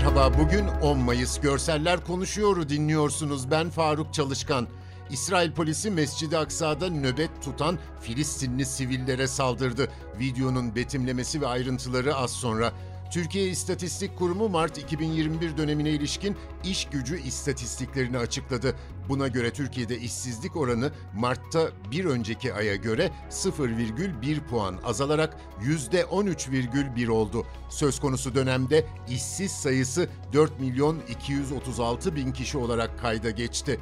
Merhaba, 0.00 0.38
bugün 0.38 0.66
10 0.82 0.98
Mayıs. 0.98 1.40
Görseller 1.40 2.04
konuşuyoru 2.04 2.68
dinliyorsunuz. 2.68 3.50
Ben 3.50 3.70
Faruk 3.70 4.14
Çalışkan. 4.14 4.68
İsrail 5.10 5.52
polisi 5.52 5.90
Mescid-i 5.90 6.38
Aksa'da 6.38 6.88
nöbet 6.88 7.30
tutan 7.42 7.78
Filistinli 8.00 8.66
sivillere 8.66 9.26
saldırdı. 9.26 9.88
Videonun 10.18 10.74
betimlemesi 10.74 11.40
ve 11.40 11.46
ayrıntıları 11.46 12.14
az 12.14 12.30
sonra. 12.30 12.72
Türkiye 13.10 13.48
İstatistik 13.48 14.18
Kurumu 14.18 14.48
Mart 14.48 14.78
2021 14.78 15.56
dönemine 15.56 15.90
ilişkin 15.90 16.36
iş 16.64 16.84
gücü 16.84 17.20
istatistiklerini 17.20 18.18
açıkladı. 18.18 18.76
Buna 19.08 19.28
göre 19.28 19.50
Türkiye'de 19.50 19.98
işsizlik 19.98 20.56
oranı 20.56 20.92
Mart'ta 21.14 21.68
bir 21.90 22.04
önceki 22.04 22.54
aya 22.54 22.76
göre 22.76 23.10
0,1 23.30 24.40
puan 24.40 24.78
azalarak 24.84 25.36
%13,1 25.62 27.08
oldu. 27.08 27.46
Söz 27.70 28.00
konusu 28.00 28.34
dönemde 28.34 28.86
işsiz 29.08 29.52
sayısı 29.52 30.08
4 30.32 30.60
milyon 30.60 31.00
236 31.08 32.16
bin 32.16 32.32
kişi 32.32 32.58
olarak 32.58 32.98
kayda 33.00 33.30
geçti. 33.30 33.80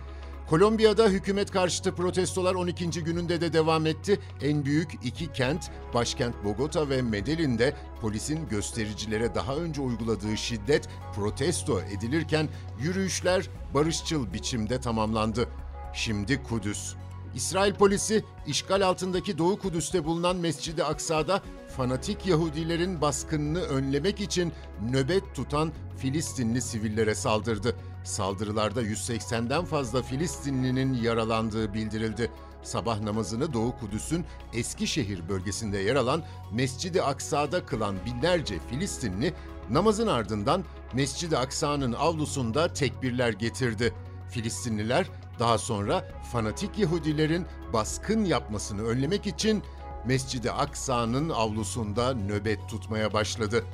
Kolombiya'da 0.51 1.09
hükümet 1.09 1.51
karşıtı 1.51 1.95
protestolar 1.95 2.55
12. 2.55 2.91
gününde 2.91 3.41
de 3.41 3.53
devam 3.53 3.87
etti. 3.87 4.21
En 4.43 4.65
büyük 4.65 4.95
iki 5.05 5.33
kent, 5.33 5.71
başkent 5.95 6.45
Bogota 6.45 6.89
ve 6.89 7.03
Medellin'de 7.03 7.77
polisin 8.01 8.49
göstericilere 8.49 9.35
daha 9.35 9.57
önce 9.57 9.81
uyguladığı 9.81 10.37
şiddet 10.37 10.89
protesto 11.15 11.81
edilirken 11.81 12.49
yürüyüşler 12.81 13.49
barışçıl 13.75 14.33
biçimde 14.33 14.81
tamamlandı. 14.81 15.49
Şimdi 15.95 16.43
Kudüs. 16.43 16.95
İsrail 17.35 17.75
polisi 17.75 18.25
işgal 18.47 18.81
altındaki 18.81 19.39
Doğu 19.39 19.59
Kudüs'te 19.59 20.05
bulunan 20.05 20.37
Mescid-i 20.37 20.85
Aksa'da 20.85 21.43
fanatik 21.77 22.27
Yahudilerin 22.27 23.01
baskınını 23.01 23.61
önlemek 23.61 24.21
için 24.21 24.53
nöbet 24.91 25.35
tutan 25.35 25.73
Filistinli 25.99 26.63
sivillere 26.63 27.15
saldırdı. 27.15 27.77
Saldırılarda 28.09 28.83
180'den 28.83 29.65
fazla 29.65 30.03
Filistinlinin 30.03 30.95
yaralandığı 30.95 31.75
bildirildi. 31.75 32.31
Sabah 32.63 33.01
namazını 33.01 33.53
Doğu 33.53 33.79
Kudüs'ün 33.79 34.25
Eskişehir 34.53 35.29
bölgesinde 35.29 35.79
yer 35.79 35.97
alan 35.97 36.23
Mescid-i 36.53 37.03
Aksa'da 37.03 37.67
kılan 37.67 37.97
binlerce 38.07 38.59
Filistinli 38.71 39.35
namazın 39.71 40.07
ardından 40.07 40.65
Mescid-i 40.93 41.37
Aksa'nın 41.37 41.93
avlusunda 41.93 42.73
tekbirler 42.73 43.33
getirdi. 43.33 43.95
Filistinliler 44.31 45.07
daha 45.39 45.59
sonra 45.59 46.05
fanatik 46.33 46.79
Yahudilerin 46.79 47.47
baskın 47.73 48.25
yapmasını 48.25 48.83
önlemek 48.83 49.27
için 49.27 49.63
Mescid-i 50.07 50.51
Aksa'nın 50.51 51.29
avlusunda 51.29 52.15
nöbet 52.15 52.69
tutmaya 52.69 53.13
başladı. 53.13 53.65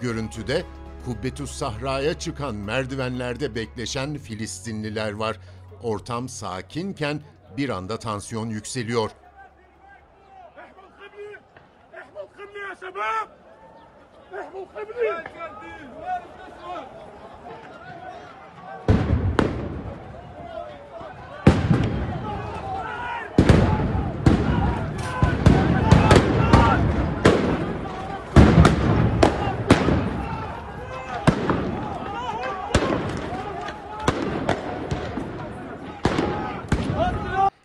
Görüntüde 0.00 0.64
Kubbetüs 1.04 1.50
Sahra'ya 1.50 2.18
çıkan 2.18 2.54
merdivenlerde 2.54 3.54
bekleşen 3.54 4.18
Filistinliler 4.18 5.12
var. 5.12 5.36
Ortam 5.82 6.28
sakinken 6.28 7.20
bir 7.56 7.68
anda 7.68 7.98
tansiyon 7.98 8.46
yükseliyor. 8.50 9.10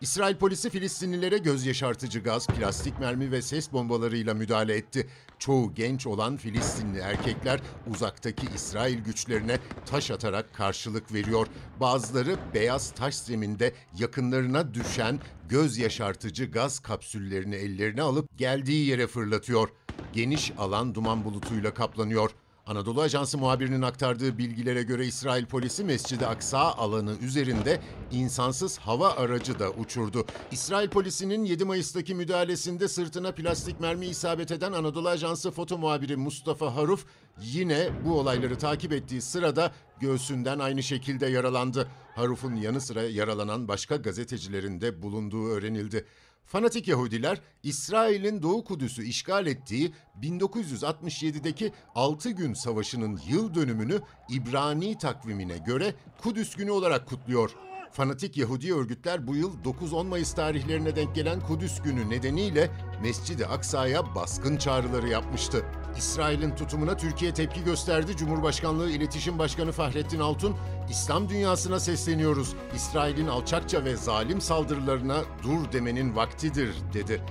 İsrail 0.10 0.36
polisi 0.36 0.70
Filistinlilere 0.70 1.38
göz 1.38 1.66
yaşartıcı 1.66 2.20
gaz, 2.20 2.48
plastik 2.48 3.00
mermi 3.00 3.32
ve 3.32 3.42
ses 3.42 3.72
bombalarıyla 3.74 4.34
müdahale 4.34 4.76
etti. 4.76 5.08
Çoğu 5.40 5.74
genç 5.76 6.08
olan 6.08 6.38
Filistinli 6.38 7.00
erkekler 7.00 7.60
uzaktaki 7.88 8.48
İsrail 8.56 9.00
güçlerine 9.00 9.60
taş 9.86 10.12
atarak 10.12 10.54
karşılık 10.54 11.14
veriyor. 11.14 11.48
Bazıları 11.80 12.38
beyaz 12.54 12.92
taş 12.92 13.16
zeminde 13.16 13.74
yakınlarına 14.00 14.74
düşen 14.74 15.20
göz 15.50 15.78
yaşartıcı 15.78 16.52
gaz 16.52 16.80
kapsüllerini 16.80 17.56
ellerine 17.56 18.02
alıp 18.02 18.38
geldiği 18.38 18.86
yere 18.86 19.08
fırlatıyor. 19.08 19.70
Geniş 20.14 20.52
alan 20.58 20.96
duman 20.96 21.26
bulutuyla 21.26 21.74
kaplanıyor. 21.74 22.32
Anadolu 22.70 23.02
Ajansı 23.02 23.38
muhabirinin 23.38 23.82
aktardığı 23.82 24.38
bilgilere 24.38 24.84
göre 24.84 25.06
İsrail 25.06 25.46
polisi 25.46 25.84
Mescid-i 25.84 26.26
Aksa 26.26 26.60
alanı 26.60 27.16
üzerinde 27.22 27.82
insansız 28.12 28.78
hava 28.78 29.12
aracı 29.12 29.60
da 29.60 29.70
uçurdu. 29.72 30.26
İsrail 30.52 30.90
polisinin 30.90 31.46
7 31.46 31.66
Mayıs'taki 31.66 32.16
müdahalesinde 32.16 32.88
sırtına 32.88 33.32
plastik 33.32 33.80
mermi 33.80 34.06
isabet 34.06 34.52
eden 34.52 34.72
Anadolu 34.72 35.10
Ajansı 35.10 35.52
foto 35.52 35.78
muhabiri 35.78 36.16
Mustafa 36.16 36.76
Haruf 36.76 37.06
yine 37.42 37.90
bu 38.06 38.20
olayları 38.20 38.58
takip 38.58 38.94
ettiği 38.94 39.22
sırada 39.22 39.72
göğsünden 40.00 40.60
aynı 40.60 40.84
şekilde 40.84 41.28
yaralandı. 41.28 41.88
Haruf'un 42.16 42.56
yanı 42.56 42.82
sıra 42.82 43.04
yaralanan 43.04 43.68
başka 43.68 43.96
gazetecilerin 43.96 44.82
de 44.82 45.02
bulunduğu 45.02 45.48
öğrenildi. 45.48 46.06
Fanatik 46.46 46.88
Yahudiler, 46.88 47.42
İsrail'in 47.64 48.42
Doğu 48.42 48.64
Kudüs'ü 48.64 49.04
işgal 49.04 49.48
ettiği 49.48 49.94
1967'deki 50.22 51.72
6 51.96 52.30
gün 52.30 52.54
savaşının 52.54 53.20
yıl 53.28 53.56
dönümünü 53.56 54.02
İbrani 54.30 54.98
takvimine 54.98 55.58
göre 55.58 55.94
Kudüs 56.22 56.56
günü 56.56 56.72
olarak 56.72 57.08
kutluyor. 57.08 57.56
Fanatik 57.92 58.38
Yahudi 58.38 58.74
örgütler 58.74 59.28
bu 59.28 59.36
yıl 59.36 59.64
9-10 59.64 60.08
Mayıs 60.08 60.34
tarihlerine 60.34 60.96
denk 60.96 61.16
gelen 61.16 61.40
Kudüs 61.40 61.82
günü 61.82 62.10
nedeniyle 62.10 62.72
Mescid-i 63.02 63.46
Aksa'ya 63.46 64.16
baskın 64.16 64.58
çağrıları 64.58 65.10
yapmıştı. 65.10 65.66
İsrail'in 65.98 66.56
tutumuna 66.56 66.98
Türkiye 66.98 67.34
tepki 67.34 67.64
gösterdi. 67.64 68.18
Cumhurbaşkanlığı 68.18 68.90
İletişim 68.90 69.40
Başkanı 69.40 69.72
Fahrettin 69.72 70.20
Altun, 70.20 70.56
İslam 70.90 71.30
dünyasına 71.30 71.80
sesleniyoruz. 71.80 72.56
İsrail'in 72.76 73.28
alçakça 73.28 73.86
ve 73.86 73.96
zalim 73.96 74.42
saldırılarına 74.42 75.22
dur 75.44 75.72
demenin 75.72 76.16
vaktidir 76.16 76.76
dedi. 76.94 77.22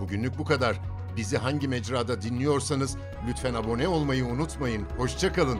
Bugünlük 0.00 0.38
bu 0.38 0.44
kadar. 0.44 0.80
Bizi 1.16 1.38
hangi 1.38 1.68
mecrada 1.68 2.22
dinliyorsanız 2.22 2.96
lütfen 3.28 3.54
abone 3.54 3.88
olmayı 3.88 4.26
unutmayın. 4.26 4.86
Hoşçakalın. 4.98 5.58